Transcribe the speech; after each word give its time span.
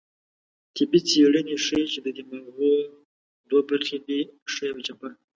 طبي 0.75 0.99
څېړنې 1.09 1.55
ښيي، 1.65 1.83
چې 1.93 1.99
د 2.05 2.07
دماغو 2.17 2.71
دوه 3.49 3.61
برخې 3.69 3.97
دي؛ 4.07 4.19
ښۍ 4.53 4.67
او 4.71 4.79
چپه 4.85 5.09